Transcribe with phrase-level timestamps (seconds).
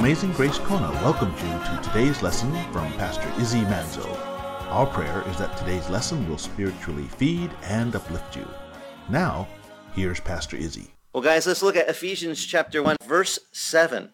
[0.00, 4.08] Amazing Grace Kona welcomes you to today's lesson from Pastor Izzy Manzo.
[4.70, 8.48] Our prayer is that today's lesson will spiritually feed and uplift you.
[9.10, 9.46] Now,
[9.92, 10.94] here's Pastor Izzy.
[11.12, 14.10] Well, guys, let's look at Ephesians chapter 1, verse 7.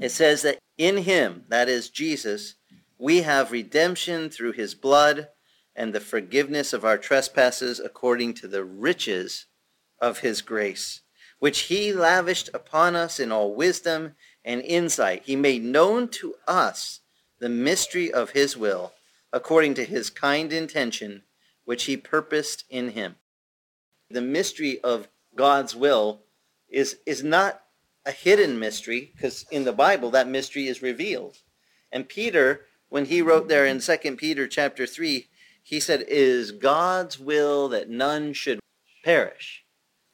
[0.00, 2.56] It says that in him, that is Jesus,
[2.98, 5.28] we have redemption through his blood
[5.76, 9.46] and the forgiveness of our trespasses according to the riches
[10.00, 11.02] of his grace,
[11.38, 14.16] which he lavished upon us in all wisdom
[14.48, 15.24] and insight.
[15.26, 17.00] He made known to us
[17.38, 18.94] the mystery of his will,
[19.30, 21.22] according to his kind intention,
[21.66, 23.16] which he purposed in him.
[24.10, 26.22] The mystery of God's will
[26.66, 27.60] is, is not
[28.06, 31.36] a hidden mystery, because in the Bible that mystery is revealed.
[31.92, 35.28] And Peter, when he wrote there in 2 Peter chapter 3,
[35.62, 38.60] he said, It is God's will that none should
[39.04, 39.66] perish.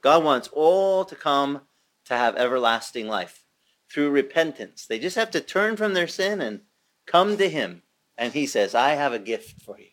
[0.03, 1.61] God wants all to come
[2.07, 3.44] to have everlasting life
[3.95, 4.87] through repentance.
[4.87, 6.63] They just have to turn from their sin and
[7.07, 7.83] come to him.
[8.19, 9.91] And he says, I have a gift for you.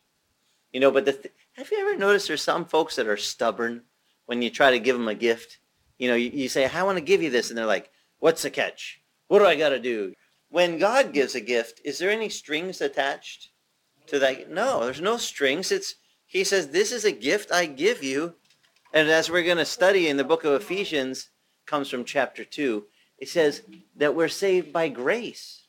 [0.73, 3.83] You know, but th- have you ever noticed there's some folks that are stubborn
[4.25, 5.59] when you try to give them a gift?
[5.99, 7.49] You know, you, you say, I want to give you this.
[7.49, 9.01] And they're like, what's the catch?
[9.27, 10.13] What do I got to do?
[10.49, 13.51] When God gives a gift, is there any strings attached?
[14.07, 14.49] to that.
[14.49, 15.71] No, there's no strings.
[15.71, 18.35] It's he says, "This is a gift I give you,"
[18.93, 21.29] and as we're going to study in the book of Ephesians,
[21.65, 22.85] comes from chapter two.
[23.21, 23.61] It says
[23.95, 25.67] that we're saved by grace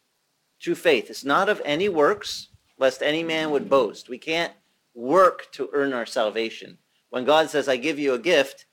[0.60, 1.08] through faith.
[1.08, 4.08] It's not of any works, lest any man would boast.
[4.08, 4.52] We can't
[4.92, 6.78] work to earn our salvation.
[7.10, 8.66] When God says, "I give you a gift,"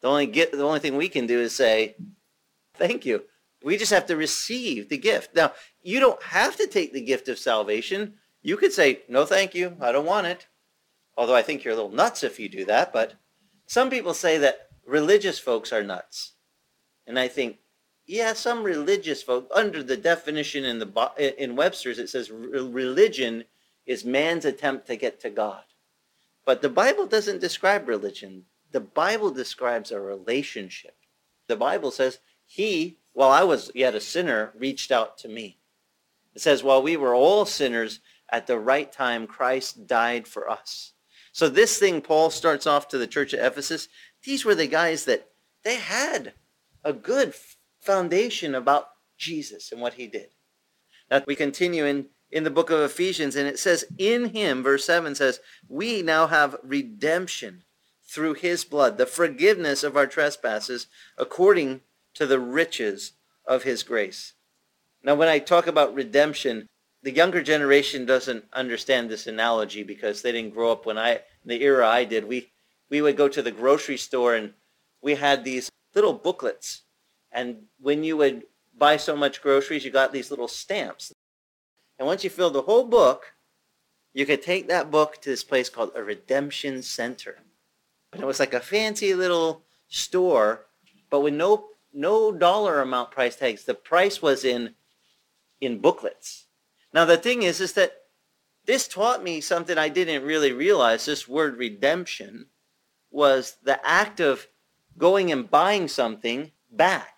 [0.00, 1.96] the only the only thing we can do is say,
[2.74, 3.24] "Thank you."
[3.64, 5.34] We just have to receive the gift.
[5.34, 9.56] Now, you don't have to take the gift of salvation you could say, no, thank
[9.56, 9.76] you.
[9.80, 10.46] I don't want it.
[11.16, 12.92] Although I think you're a little nuts if you do that.
[12.92, 13.14] But
[13.66, 16.34] some people say that religious folks are nuts.
[17.08, 17.58] And I think,
[18.06, 23.44] yeah, some religious folk, under the definition in, the, in Webster's, it says religion
[23.84, 25.62] is man's attempt to get to God.
[26.44, 28.44] But the Bible doesn't describe religion.
[28.70, 30.96] The Bible describes a relationship.
[31.48, 35.58] The Bible says, he, while I was yet a sinner, reached out to me.
[36.34, 40.92] It says, while we were all sinners, at the right time, Christ died for us.
[41.32, 43.88] So this thing, Paul starts off to the church of Ephesus.
[44.24, 45.28] These were the guys that
[45.64, 46.34] they had
[46.84, 47.34] a good
[47.86, 50.30] foundation about Jesus and what he did.
[51.10, 54.84] Now we continue in, in the book of Ephesians, and it says, in him, verse
[54.84, 57.62] 7 says, we now have redemption
[58.04, 60.86] through his blood, the forgiveness of our trespasses
[61.16, 61.80] according
[62.14, 63.12] to the riches
[63.46, 64.34] of his grace.
[65.02, 66.66] Now when I talk about redemption,
[67.02, 71.62] the younger generation doesn't understand this analogy because they didn't grow up when I, the
[71.62, 72.26] era I did.
[72.26, 72.50] We,
[72.90, 74.54] we would go to the grocery store and
[75.02, 76.82] we had these little booklets.
[77.36, 78.44] And when you would
[78.76, 81.12] buy so much groceries, you got these little stamps.
[81.98, 83.34] And once you filled the whole book,
[84.14, 87.36] you could take that book to this place called a redemption center.
[88.12, 90.64] And it was like a fancy little store,
[91.10, 93.64] but with no no dollar amount price tags.
[93.64, 94.74] The price was in
[95.60, 96.46] in booklets.
[96.94, 97.92] Now the thing is, is that
[98.64, 101.04] this taught me something I didn't really realize.
[101.04, 102.46] This word redemption
[103.10, 104.46] was the act of
[104.96, 107.15] going and buying something back.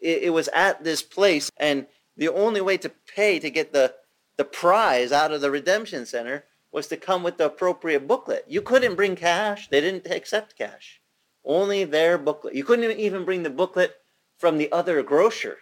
[0.00, 1.86] It, it was at this place, and
[2.16, 3.94] the only way to pay to get the,
[4.36, 8.44] the prize out of the redemption center was to come with the appropriate booklet.
[8.48, 9.68] You couldn't bring cash.
[9.68, 11.00] They didn't accept cash.
[11.44, 12.54] Only their booklet.
[12.54, 13.96] You couldn't even bring the booklet
[14.36, 15.58] from the other grocer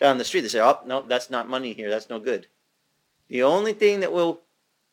[0.00, 0.42] down the street.
[0.42, 1.90] They said, oh, no, that's not money here.
[1.90, 2.46] That's no good.
[3.28, 4.42] The only thing that will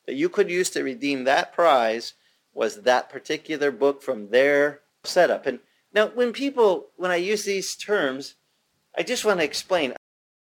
[0.06, 2.14] that you could use to redeem that prize
[2.54, 5.46] was that particular book from their setup.
[5.46, 5.60] And
[5.94, 8.36] now when people when I use these terms,
[8.98, 9.94] I just want to explain.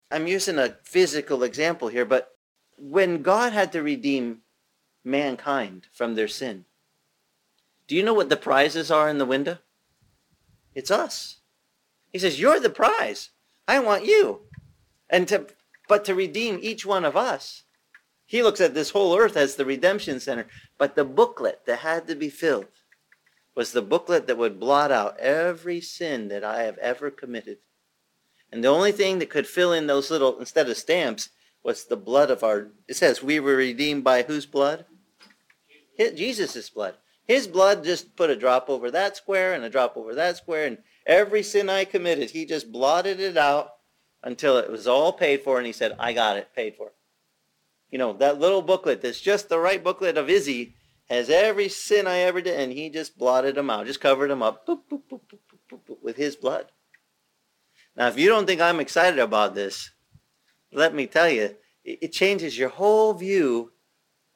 [0.09, 2.35] I'm using a physical example here, but
[2.77, 4.39] when God had to redeem
[5.03, 6.65] mankind from their sin,
[7.87, 9.57] do you know what the prizes are in the window?
[10.73, 11.39] It's us.
[12.11, 13.29] He says, You're the prize.
[13.67, 14.41] I want you.
[15.09, 15.47] And to
[15.87, 17.63] but to redeem each one of us,
[18.25, 20.47] he looks at this whole earth as the redemption center.
[20.77, 22.67] But the booklet that had to be filled
[23.55, 27.57] was the booklet that would blot out every sin that I have ever committed.
[28.51, 31.29] And the only thing that could fill in those little, instead of stamps,
[31.63, 34.85] was the blood of our, it says we were redeemed by whose blood?
[35.97, 36.95] Jesus' blood.
[37.27, 40.65] His blood just put a drop over that square and a drop over that square,
[40.65, 43.73] and every sin I committed, he just blotted it out
[44.23, 46.91] until it was all paid for, and he said, I got it, paid for
[47.91, 50.75] you know, that little booklet that's just the right booklet of Izzy
[51.09, 54.41] has every sin I ever did, and he just blotted them out, just covered them
[54.41, 56.67] up boop, boop, boop, with his blood.
[57.95, 59.91] Now, if you don't think I'm excited about this,
[60.71, 63.71] let me tell you, it changes your whole view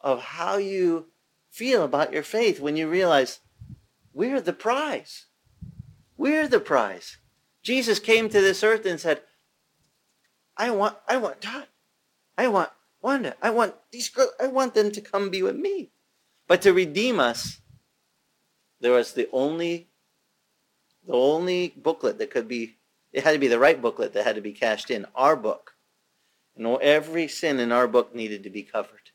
[0.01, 1.07] of how you
[1.49, 3.39] feel about your faith when you realize
[4.13, 5.27] we're the prize.
[6.17, 7.17] We're the prize.
[7.63, 9.21] Jesus came to this earth and said,
[10.57, 11.67] I want, I want Todd.
[12.37, 12.69] I want
[13.01, 13.35] Wanda.
[13.41, 14.31] I want these girls.
[14.39, 15.91] I want them to come be with me.
[16.47, 17.59] But to redeem us,
[18.79, 19.89] there was the only,
[21.05, 22.77] the only booklet that could be,
[23.15, 25.71] it had to be the right booklet that had to be cashed in, our book.
[26.57, 29.09] And every sin in our book needed to be covered.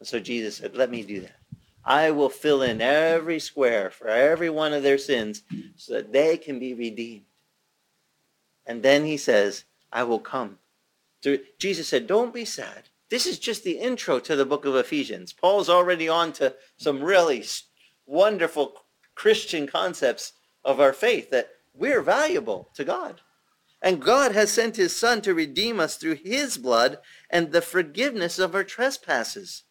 [0.00, 1.36] And so Jesus said, let me do that.
[1.84, 5.42] I will fill in every square for every one of their sins
[5.76, 7.26] so that they can be redeemed.
[8.64, 10.58] And then he says, I will come.
[11.58, 12.88] Jesus said, don't be sad.
[13.10, 15.34] This is just the intro to the book of Ephesians.
[15.34, 17.44] Paul's already on to some really
[18.06, 18.72] wonderful
[19.14, 20.32] Christian concepts
[20.64, 23.20] of our faith that we're valuable to God.
[23.80, 26.98] And God has sent his son to redeem us through his blood
[27.28, 29.64] and the forgiveness of our trespasses,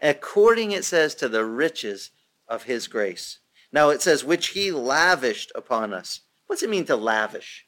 [0.00, 2.10] according, it says, to the riches
[2.48, 3.40] of his grace.
[3.70, 6.20] Now it says, which he lavished upon us.
[6.46, 7.66] What's it mean to lavish?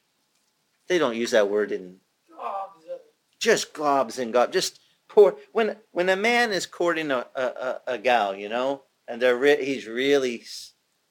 [0.88, 1.98] They don't use that word in
[3.38, 4.52] just gobs and gobs.
[4.52, 5.36] Just pour.
[5.52, 9.64] When when a man is courting a, a, a gal, you know, and they're re-
[9.64, 10.44] he's really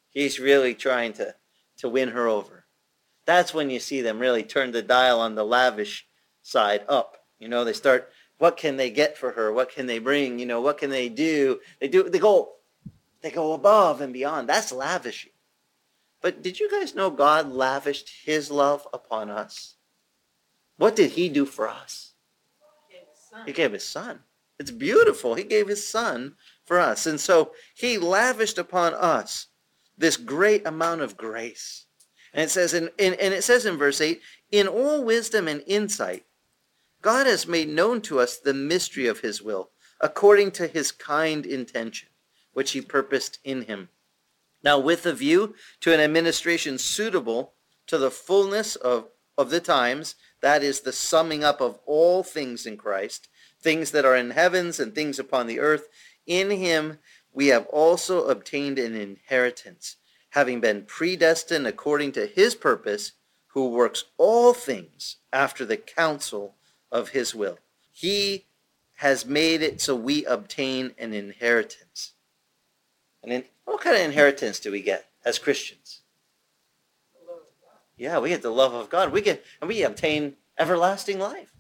[0.10, 1.36] he's really trying to
[1.78, 2.66] to win her over.
[3.30, 6.08] That's when you see them really turn the dial on the lavish
[6.42, 7.26] side up.
[7.38, 8.10] You know, they start.
[8.40, 9.54] What can they get for her?
[9.54, 10.40] What can they bring?
[10.40, 11.60] You know, what can they do?
[11.80, 12.10] They do.
[12.10, 12.54] They go.
[13.22, 14.50] They go above and beyond.
[14.50, 15.34] That's lavishing.
[16.22, 19.76] But did you guys know God lavished his love upon us?
[20.78, 22.14] What did he do for us?
[23.46, 24.22] He gave his son.
[24.58, 25.36] It's beautiful.
[25.36, 26.34] He gave his son
[26.66, 27.06] for us.
[27.06, 29.50] And so he lavished upon us
[29.96, 31.86] this great amount of grace.
[32.34, 34.22] And it says in, in, and it says in verse 8,
[34.52, 36.26] in all wisdom and insight,
[37.02, 39.70] God has made known to us the mystery of his will,
[40.02, 42.10] according to his kind intention,
[42.54, 43.90] which he purposed in him.
[44.64, 47.54] Now, with a view to an administration suitable
[47.88, 52.66] to the fullness of, of the times, that is the summing up of all things
[52.66, 53.30] in Christ,
[53.62, 55.88] things that are in heavens and things upon the earth,
[56.26, 57.00] in him
[57.32, 59.98] we have also obtained an inheritance,
[60.30, 63.14] having been predestined according to his purpose,
[63.48, 66.56] who works all things after the counsel
[66.92, 67.58] of his will.
[67.92, 68.46] He
[68.98, 72.14] has made it so we obtain an inheritance.
[73.24, 76.02] And what kind of inheritance do we get as Christians?
[77.98, 79.12] Yeah, we get the love of God.
[79.12, 81.52] We get and we obtain everlasting life.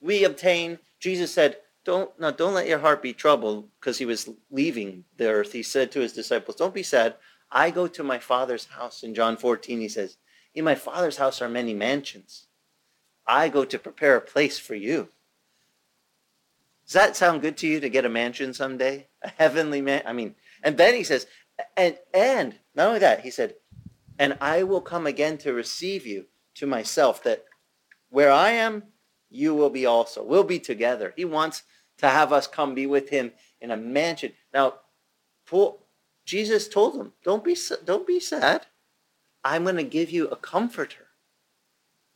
[0.00, 0.78] We obtain.
[0.98, 5.28] Jesus said, "Don't now, don't let your heart be troubled," because he was leaving the
[5.28, 5.52] earth.
[5.52, 7.14] He said to his disciples, "Don't be sad.
[7.50, 10.16] I go to my Father's house." In John 14, he says,
[10.54, 12.46] "In my Father's house are many mansions.
[13.26, 15.10] I go to prepare a place for you."
[16.84, 19.08] Does that sound good to you to get a mansion someday?
[19.22, 20.02] A heavenly man?
[20.06, 21.26] I mean, and then he says,
[21.76, 23.56] and and not only that, he said,
[24.18, 27.44] and I will come again to receive you to myself, that
[28.08, 28.92] where I am,
[29.28, 30.22] you will be also.
[30.22, 31.12] We'll be together.
[31.14, 31.62] He wants
[31.98, 34.32] to have us come be with him in a mansion.
[34.54, 34.80] Now,
[35.44, 35.86] Paul,
[36.28, 38.66] Jesus told them, don't be, don't be sad.
[39.42, 41.06] I'm going to give you a comforter.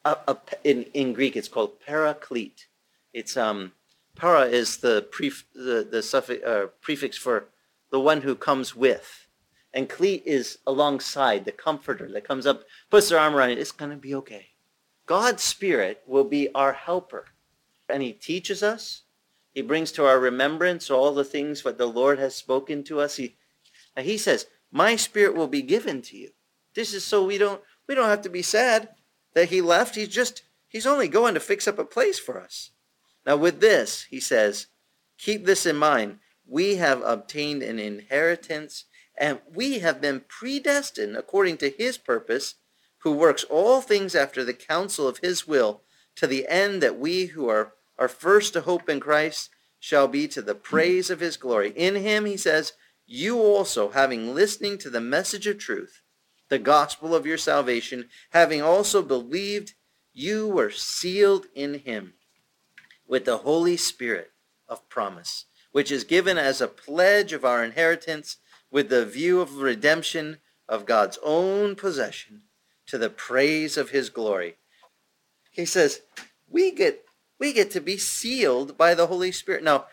[0.04, 2.66] A, a, in, in Greek, it's called paraclete.
[3.14, 3.72] It's um,
[4.14, 7.46] para is the, pref, the, the uh, prefix for
[7.90, 9.28] the one who comes with.
[9.72, 13.58] And Cleat is alongside, the comforter that comes up, puts their arm around it.
[13.58, 14.48] It's going to be okay.
[15.06, 17.28] God's Spirit will be our helper.
[17.88, 19.04] And he teaches us.
[19.54, 23.16] He brings to our remembrance all the things that the Lord has spoken to us.
[23.16, 23.36] He,
[23.98, 26.30] he says, my spirit will be given to you.
[26.74, 28.88] This is so we don't, we don't have to be sad
[29.34, 29.96] that he left.
[29.96, 32.70] He's just, he's only going to fix up a place for us.
[33.26, 34.68] Now with this, he says,
[35.18, 38.84] keep this in mind we have obtained an inheritance
[39.18, 42.56] and we have been predestined according to his purpose,
[42.98, 45.82] who works all things after the counsel of his will,
[46.16, 50.28] to the end that we who are, are first to hope in Christ shall be
[50.28, 51.70] to the praise of his glory.
[51.70, 52.72] In him, he says,
[53.12, 56.00] you also, having listening to the message of truth,
[56.48, 59.74] the gospel of your salvation, having also believed,
[60.12, 62.14] you were sealed in him
[63.06, 64.32] with the Holy Spirit
[64.68, 68.36] of promise which is given as a pledge of our inheritance
[68.70, 70.38] with the view of redemption
[70.68, 72.42] of God's own possession
[72.86, 74.56] to the praise of his glory.
[75.50, 76.02] He says,
[76.48, 77.04] we get
[77.38, 79.64] we get to be sealed by the Holy Spirit.
[79.64, 79.86] Now,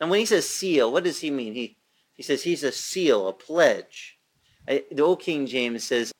[0.00, 1.54] and when he says seal, what does he mean?
[1.54, 1.76] He
[2.18, 4.18] he says he's a seal, a pledge.
[4.66, 6.12] The old King James says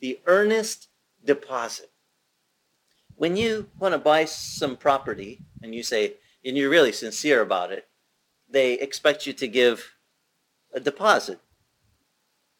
[0.00, 0.88] the earnest
[1.24, 1.90] deposit.
[3.14, 7.70] when you want to buy some property and you say, and you're really sincere about
[7.70, 7.86] it,
[8.50, 9.92] they expect you to give
[10.74, 11.38] a deposit.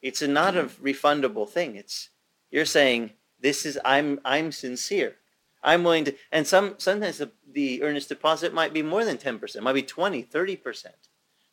[0.01, 0.87] It's a not a mm-hmm.
[0.87, 1.75] refundable thing.
[1.75, 2.11] It's
[2.53, 3.11] you're saying
[3.41, 5.17] this is I'm I'm sincere.
[5.63, 9.61] I'm willing to and some sometimes the, the earnest deposit might be more than 10%,
[9.61, 10.87] might be 20, 30%.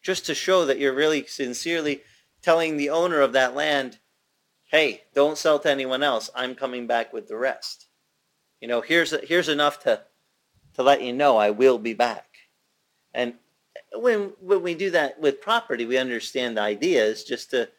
[0.02, 2.04] Just to show that you're really sincerely
[2.42, 4.00] telling the owner of that land,
[4.70, 6.30] "Hey, don't sell to anyone else.
[6.34, 7.88] I'm coming back with the rest."
[8.60, 10.06] You know, here's here's enough to
[10.74, 12.28] to let you know I will be back.
[13.14, 13.38] And
[13.94, 17.70] when when we do that with property, we understand the idea is just to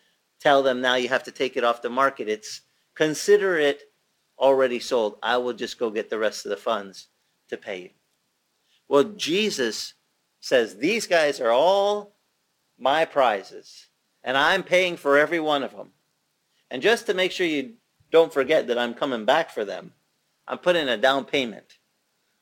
[0.41, 2.29] tell them now you have to take it off the market.
[2.29, 2.62] It's
[2.95, 3.93] consider it
[4.38, 5.19] already sold.
[5.23, 7.09] I will just go get the rest of the funds
[7.49, 7.91] to pay you.
[8.88, 9.95] Well, Jesus
[10.41, 12.12] says these guys are all
[12.79, 13.88] my prizes,
[14.23, 15.91] and I'm paying for every one of them.
[16.71, 17.75] And just to make sure you
[18.11, 19.93] don't forget that I'm coming back for them,
[20.47, 21.79] I'm putting a down payment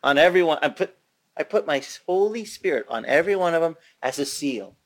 [0.02, 0.58] on everyone.
[0.62, 0.96] I put
[1.36, 4.76] I put my Holy Spirit on every one of them as a seal.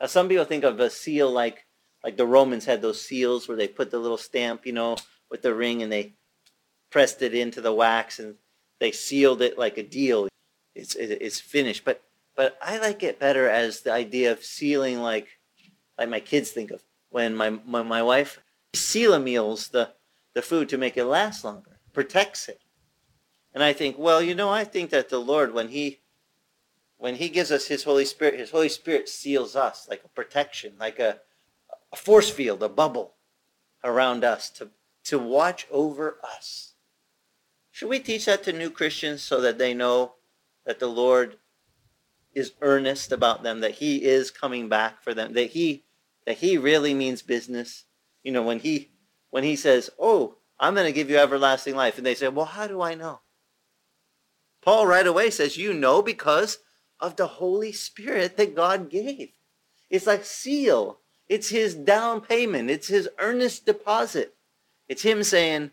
[0.00, 1.66] Now, some people think of a seal like
[2.04, 4.96] like the Romans had those seals where they put the little stamp, you know,
[5.30, 6.14] with the ring and they
[6.90, 8.36] pressed it into the wax and
[8.78, 10.28] they sealed it like a deal.
[10.74, 11.84] It's it's finished.
[11.84, 12.02] But
[12.36, 15.28] but I like it better as the idea of sealing like
[15.98, 18.40] like my kids think of when my my, my wife
[18.74, 19.92] seal meals the
[20.36, 22.60] the food to make it last longer, protects it.
[23.54, 26.00] And I think, well, you know, I think that the Lord, when he
[26.98, 30.74] when he gives us his Holy Spirit, his Holy Spirit seals us like a protection,
[30.78, 31.20] like a,
[31.90, 33.14] a force field, a bubble
[33.82, 34.68] around us to,
[35.04, 36.74] to watch over us.
[37.70, 40.14] Should we teach that to new Christians so that they know
[40.66, 41.36] that the Lord
[42.36, 45.84] is earnest about them, that he is coming back for them, that he
[46.24, 47.84] that he really means business?
[48.22, 48.90] You know, when he
[49.30, 52.46] when he says, "Oh, I'm going to give you everlasting life," and they say, "Well,
[52.46, 53.20] how do I know?"
[54.66, 56.58] Paul right away says, you know because
[56.98, 59.30] of the Holy Spirit that God gave.
[59.88, 60.98] It's like seal.
[61.28, 62.68] It's his down payment.
[62.68, 64.34] It's his earnest deposit.
[64.88, 65.70] It's him saying,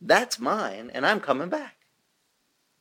[0.00, 1.77] that's mine and I'm coming back.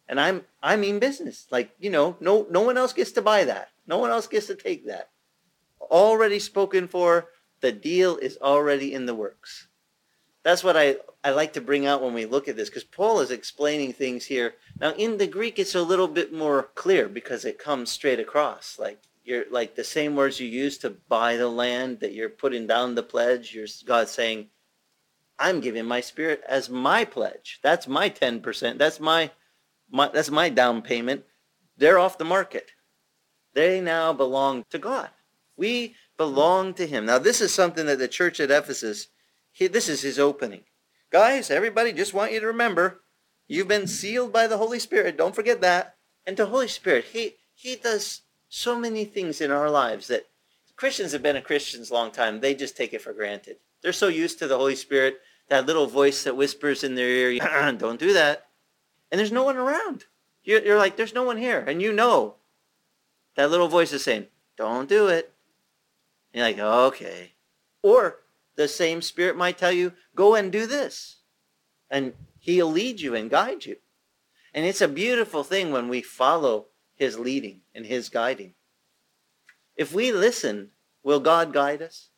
[0.10, 1.48] And I'm I mean business.
[1.52, 3.70] Like, you know, no no one else gets to buy that.
[3.86, 5.10] No one else gets to take that.
[5.82, 7.28] Already spoken for.
[7.62, 9.68] The deal is already in the works.
[10.44, 13.20] That's what I, I like to bring out when we look at this, because Paul
[13.20, 14.54] is explaining things here.
[14.80, 18.78] Now, in the Greek, it's a little bit more clear because it comes straight across.
[18.80, 22.66] Like you're like the same words you use to buy the land that you're putting
[22.66, 23.54] down the pledge.
[23.54, 24.48] You're God saying,
[25.38, 27.60] "I'm giving my spirit as my pledge.
[27.62, 28.78] That's my ten percent.
[28.78, 29.32] That's my,
[29.90, 31.24] my that's my down payment.
[31.78, 32.72] They're off the market.
[33.54, 35.10] They now belong to God.
[35.56, 37.06] We belong to Him.
[37.06, 39.08] Now, this is something that the church at Ephesus
[39.58, 40.66] he, this is his opening.
[41.12, 43.02] Guys, everybody, just want you to remember,
[43.48, 45.18] you've been sealed by the Holy Spirit.
[45.18, 45.96] Don't forget that.
[46.28, 50.28] And the Holy Spirit, he, he does so many things in our lives that
[50.76, 52.40] Christians have been a Christians a long time.
[52.40, 53.58] They just take it for granted.
[53.82, 55.18] They're so used to the Holy Spirit,
[55.50, 57.40] that little voice that whispers in their ear,
[57.80, 58.47] don't do that.
[59.12, 60.06] And there's no one around.
[60.44, 61.60] You're, you're like, there's no one here.
[61.60, 62.36] And you know
[63.36, 65.34] that little voice is saying, don't do it.
[66.34, 67.34] And you're like, okay.
[67.82, 68.20] Or
[68.56, 71.18] the same Spirit might tell you, go and do this.
[71.90, 73.78] And he'll lead you and guide you.
[74.54, 78.56] And it's a beautiful thing when we follow his leading and his guiding.
[79.76, 80.72] If we listen,
[81.04, 82.10] will God guide us?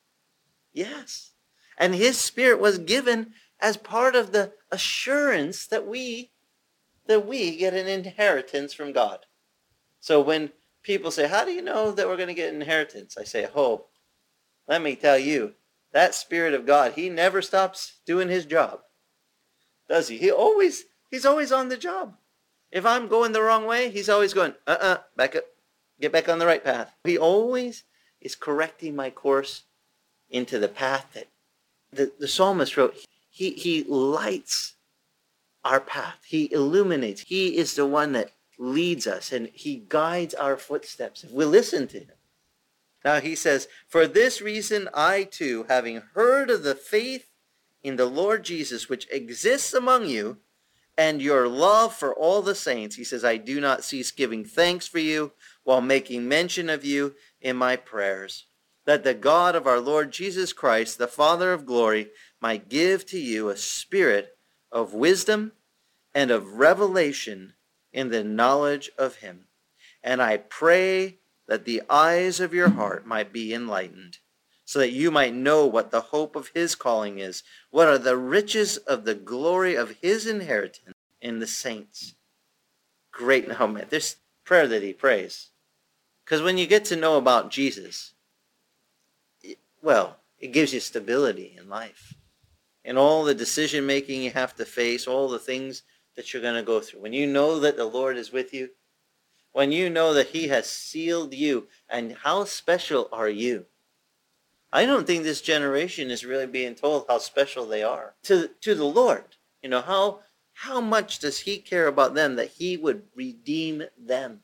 [0.71, 1.31] Yes.
[1.77, 6.31] And his spirit was given as part of the assurance that we
[7.09, 9.25] that we get an inheritance from God.
[9.99, 10.51] So when
[10.81, 13.49] people say, "How do you know that we're going to get an inheritance?" I say,
[13.53, 13.87] "Oh,
[14.69, 15.55] let me tell you,
[15.91, 18.81] that Spirit of God, he never stops doing his job.
[19.87, 20.17] Does he?
[20.17, 22.15] He always, he's always on the job.
[22.71, 25.45] If I'm going the wrong way, he's always going, uh-uh, back up,
[25.99, 26.93] get back on the right path.
[27.03, 27.83] He always
[28.21, 29.63] is correcting my course
[30.29, 31.27] into the path that
[31.91, 32.95] the, the psalmist wrote.
[33.31, 34.75] He, he lights
[35.63, 36.19] our path.
[36.25, 37.21] He illuminates.
[37.21, 41.87] He is the one that leads us and he guides our footsteps if we listen
[41.87, 42.17] to him.
[43.05, 47.29] Now he says, For this reason I too, having heard of the faith
[47.81, 50.37] in the Lord Jesus which exists among you,
[50.97, 54.85] and your love for all the saints, he says, I do not cease giving thanks
[54.85, 55.31] for you
[55.63, 58.47] while making mention of you in my prayers,
[58.83, 62.09] that the God of our Lord Jesus Christ, the Father of glory,
[62.41, 64.37] might give to you a spirit
[64.71, 65.53] of wisdom
[66.13, 67.53] and of revelation
[67.91, 69.45] in the knowledge of him.
[70.03, 74.19] And I pray that the eyes of your heart might be enlightened,
[74.63, 78.17] so that you might know what the hope of his calling is, what are the
[78.17, 82.15] riches of the glory of his inheritance in the saints.
[83.11, 83.49] Great.
[83.59, 85.49] Oh man, this prayer that he prays.
[86.23, 88.13] Because when you get to know about Jesus,
[89.81, 92.13] well, it gives you stability in life.
[92.85, 95.83] And all the decision making you have to face, all the things
[96.15, 97.01] that you're going to go through.
[97.01, 98.69] When you know that the Lord is with you,
[99.51, 103.65] when you know that he has sealed you, and how special are you?
[104.71, 108.75] I don't think this generation is really being told how special they are to, to
[108.75, 109.35] the Lord.
[109.63, 110.19] You know, how,
[110.53, 114.41] how much does he care about them that he would redeem them?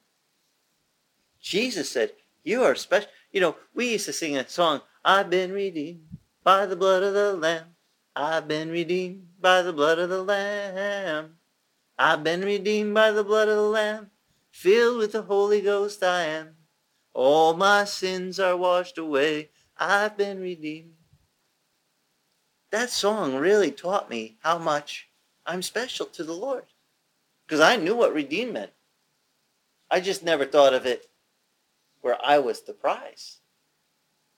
[1.39, 2.13] Jesus said,
[2.43, 3.09] you are special.
[3.31, 6.05] You know, we used to sing a song, I've been redeemed
[6.43, 7.74] by the blood of the Lamb.
[8.15, 11.35] I've been redeemed by the blood of the Lamb.
[11.97, 14.11] I've been redeemed by the blood of the Lamb.
[14.51, 16.55] Filled with the Holy Ghost I am.
[17.13, 19.49] All my sins are washed away.
[19.77, 20.93] I've been redeemed.
[22.71, 25.09] That song really taught me how much
[25.45, 26.65] I'm special to the Lord.
[27.45, 28.71] Because I knew what redeemed meant.
[29.91, 31.07] I just never thought of it
[31.99, 33.39] where I was the prize.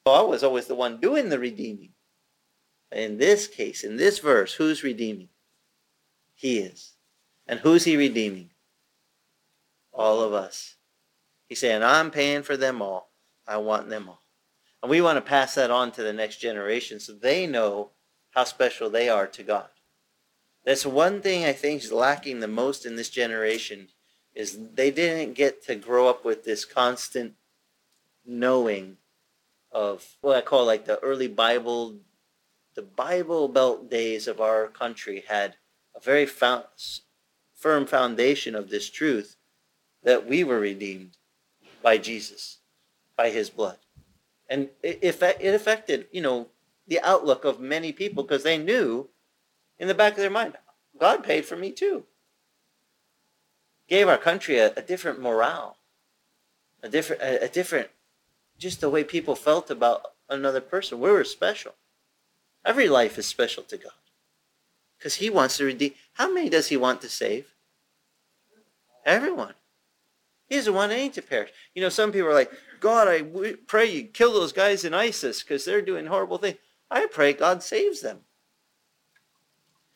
[0.07, 1.93] I was always the one doing the redeeming.
[2.91, 5.29] In this case, in this verse, who's redeeming?
[6.33, 6.93] He is.
[7.47, 8.51] And who's he redeeming?
[9.91, 10.75] All of us.
[11.47, 13.11] He's saying, I'm paying for them all.
[13.47, 14.21] I want them all.
[14.81, 17.91] And we want to pass that on to the next generation so they know
[18.31, 19.69] how special they are to God.
[20.63, 23.87] That's one thing I think is lacking the most in this generation
[24.35, 27.33] is they didn't get to grow up with this constant
[28.25, 28.97] knowing
[29.71, 31.97] of what I call like the early Bible,
[32.77, 35.55] the Bible Belt days of our country had
[35.95, 36.65] a very found,
[37.55, 39.35] firm foundation of this truth
[40.03, 41.17] that we were redeemed
[41.81, 42.59] by Jesus,
[43.15, 43.79] by his blood.
[44.47, 46.49] And it, it affected, you know,
[46.87, 49.09] the outlook of many people because they knew
[49.79, 50.53] in the back of their mind,
[50.99, 52.03] God paid for me too.
[53.89, 55.77] Gave our country a, a different morale,
[56.83, 57.89] a different, a, a different
[58.59, 60.99] just the way people felt about another person.
[60.99, 61.73] We were special.
[62.67, 63.93] Every life is special to God.
[64.97, 65.93] Because he wants to redeem.
[66.13, 67.53] How many does he want to save?
[69.05, 69.53] Everyone.
[70.49, 71.51] He doesn't want any to perish.
[71.73, 72.51] You know, some people are like,
[72.81, 73.23] God, I
[73.67, 76.57] pray you kill those guys in ISIS because they're doing horrible things.
[76.91, 78.19] I pray God saves them.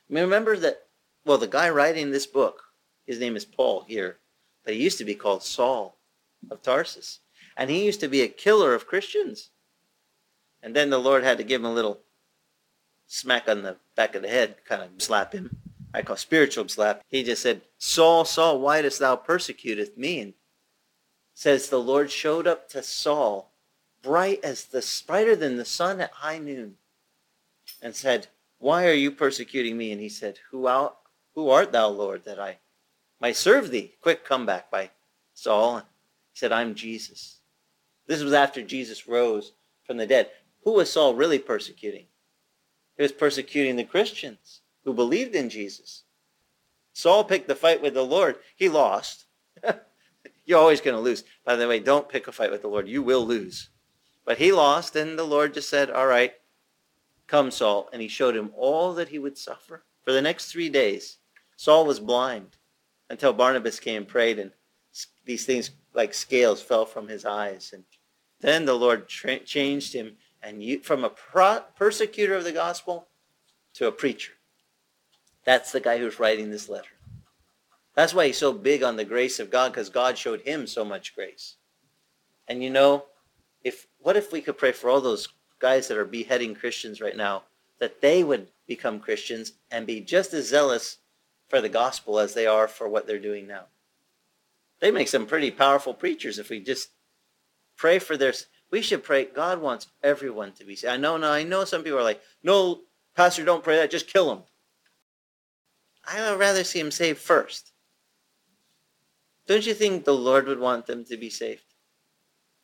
[0.10, 0.84] I mean, remember that,
[1.26, 2.64] well, the guy writing this book,
[3.06, 4.18] his name is Paul here,
[4.64, 5.98] but he used to be called Saul
[6.50, 7.20] of Tarsus.
[7.58, 9.50] And he used to be a killer of Christians.
[10.64, 12.00] And then the Lord had to give him a little
[13.12, 15.58] smack on the back of the head, kind of slap him.
[15.94, 17.04] I call spiritual slap.
[17.10, 20.22] He just said, Saul, Saul, why dost thou persecutest me?
[20.22, 20.34] And
[21.34, 23.52] says the Lord showed up to Saul,
[24.02, 26.76] bright as the brighter than the sun at high noon,
[27.82, 28.28] and said,
[28.60, 29.92] Why are you persecuting me?
[29.92, 30.98] And he said, Who out
[31.36, 32.60] who art thou, Lord, that I
[33.20, 33.94] might serve thee?
[34.02, 34.92] Quick comeback by
[35.34, 35.78] Saul.
[35.78, 35.86] And
[36.34, 37.40] He said, I'm Jesus.
[38.08, 39.52] This was after Jesus rose
[39.86, 40.30] from the dead.
[40.64, 42.06] Who was Saul really persecuting?
[43.02, 46.04] He was persecuting the Christians who believed in Jesus.
[46.94, 48.36] Saul picked the fight with the Lord.
[48.56, 49.26] He lost.
[50.46, 51.24] You're always going to lose.
[51.44, 52.88] By the way, don't pick a fight with the Lord.
[52.88, 53.70] You will lose.
[54.24, 56.34] But he lost, and the Lord just said, all right,
[57.26, 57.90] come, Saul.
[57.92, 59.84] And he showed him all that he would suffer.
[60.04, 61.18] For the next three days,
[61.56, 62.56] Saul was blind
[63.10, 64.52] until Barnabas came and prayed, and
[65.26, 67.72] these things like scales fell from his eyes.
[67.74, 67.84] And
[68.42, 73.08] then the Lord tra- changed him and you, from a pro- persecutor of the gospel
[73.74, 74.34] to a preacher.
[75.44, 76.90] That's the guy who's writing this letter.
[77.96, 80.86] That's why he's so big on the grace of God, because God showed him so
[80.86, 81.56] much grace.
[82.48, 83.06] And you know,
[83.64, 87.16] if what if we could pray for all those guys that are beheading Christians right
[87.16, 87.44] now,
[87.80, 90.98] that they would become Christians and be just as zealous
[91.48, 93.66] for the gospel as they are for what they're doing now.
[94.80, 96.90] They make some pretty powerful preachers if we just
[97.76, 98.34] pray for their
[98.72, 99.26] we should pray.
[99.26, 100.94] God wants everyone to be saved.
[100.94, 102.82] I know no i know some people are like no
[103.16, 103.92] pastor don't pray that.
[103.92, 104.44] Just kill them
[106.06, 107.72] i would rather see him saved first.
[109.48, 111.64] Don't you think the lord would want them to be saved?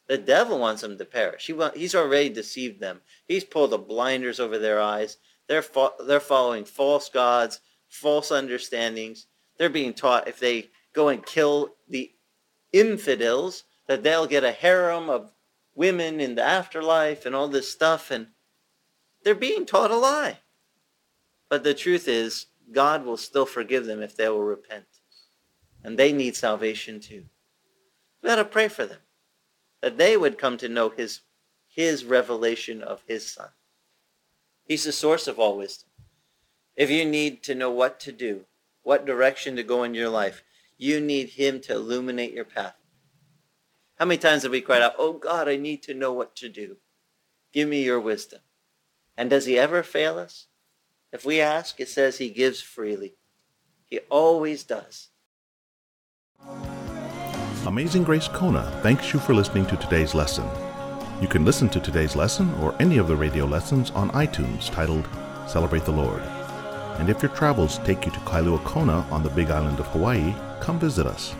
[0.07, 1.47] The devil wants them to perish.
[1.47, 3.01] He want, he's already deceived them.
[3.27, 5.17] He's pulled the blinders over their eyes.
[5.47, 9.27] They're, fo- they're following false gods false understandings.
[9.57, 12.11] They're being taught if they go and kill the
[12.73, 15.31] infidels that they'll get a harem of
[15.77, 18.11] women in the afterlife and all this stuff.
[18.11, 18.27] And
[19.23, 20.39] they're being taught a lie.
[21.49, 24.85] But the truth is, God will still forgive them if they will repent.
[25.83, 27.23] And they need salvation too.
[28.21, 28.99] We got to pray for them.
[29.81, 31.21] That they would come to know his,
[31.67, 33.49] his revelation of his son.
[34.65, 35.89] He's the source of all wisdom.
[36.75, 38.45] If you need to know what to do,
[38.87, 40.43] what direction to go in your life.
[40.77, 42.75] You need him to illuminate your path.
[43.97, 46.49] How many times have we cried out, Oh God, I need to know what to
[46.49, 46.77] do.
[47.51, 48.41] Give me your wisdom.
[49.17, 50.45] And does he ever fail us?
[51.11, 53.15] If we ask, it says he gives freely.
[53.85, 55.09] He always does.
[57.65, 60.47] Amazing Grace Kona thanks you for listening to today's lesson.
[61.19, 65.07] You can listen to today's lesson or any of the radio lessons on iTunes titled
[65.47, 66.21] Celebrate the Lord.
[66.99, 70.35] And if your travels take you to Kailua Kona on the big island of Hawaii,
[70.59, 71.33] come visit us.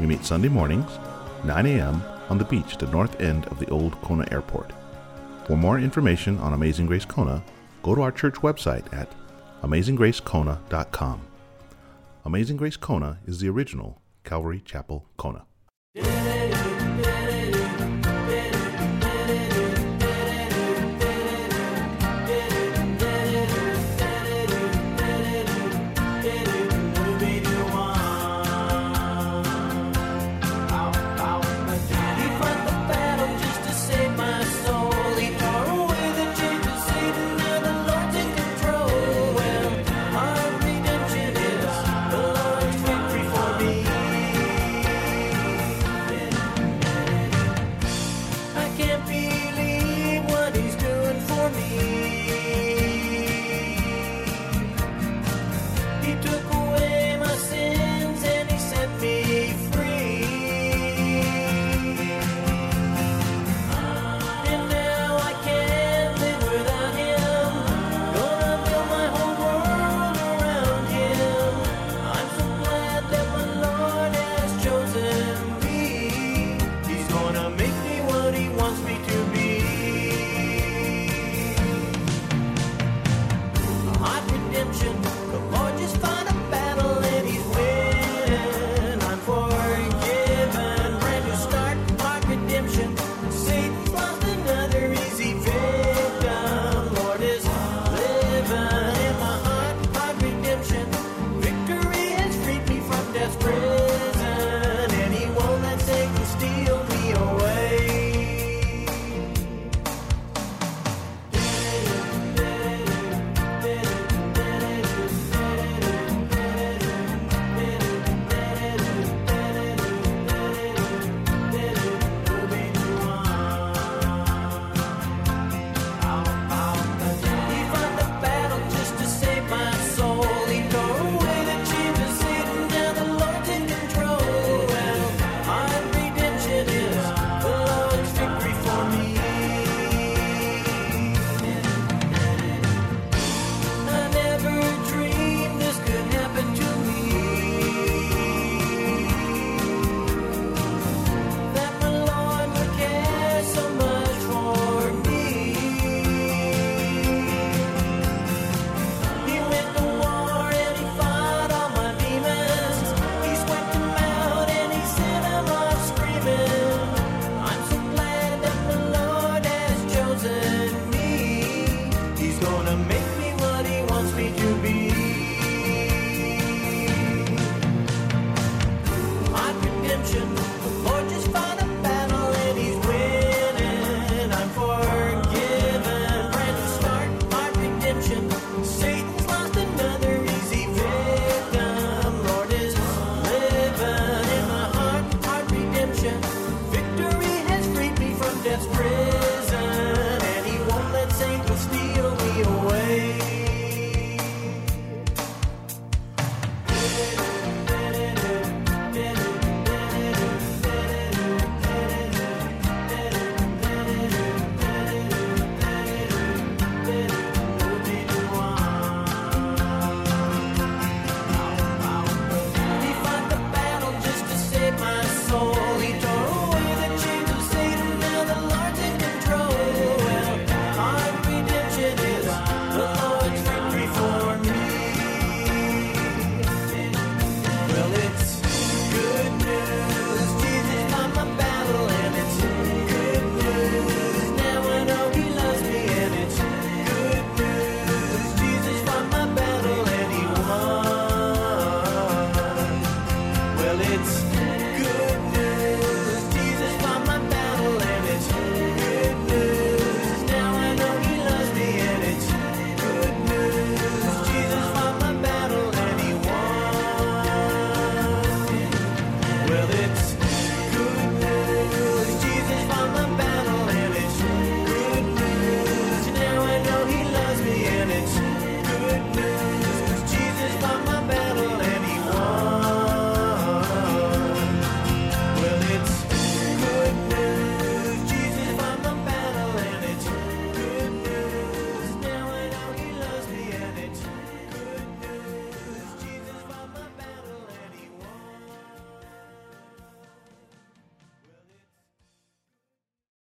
[0.00, 0.98] We meet Sunday mornings,
[1.44, 4.72] 9 a.m., on the beach at the north end of the old Kona Airport.
[5.46, 7.42] For more information on Amazing Grace Kona,
[7.82, 9.10] go to our church website at
[9.62, 11.22] amazinggracekona.com.
[12.24, 15.46] Amazing Grace Kona is the original Calvary Chapel Kona.